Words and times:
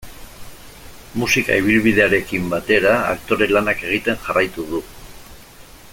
Musika 1.23 1.57
ibilbidearekin 1.61 2.49
batera 2.55 2.95
aktore 3.11 3.49
lanak 3.53 3.87
egiten 3.91 4.21
jarraitu 4.27 4.67
du. 4.75 4.83